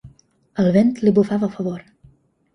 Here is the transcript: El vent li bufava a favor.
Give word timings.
El 0.63 0.69
vent 0.77 0.89
li 1.03 1.13
bufava 1.19 1.51
a 1.51 1.59
favor. 1.61 1.87